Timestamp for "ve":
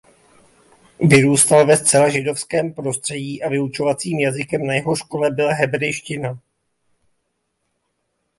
1.65-1.77